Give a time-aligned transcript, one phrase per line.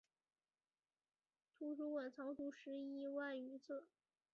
[1.59, 3.85] 图书馆藏书十一万余册。